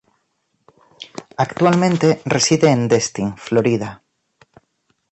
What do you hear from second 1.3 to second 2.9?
Actualmente reside en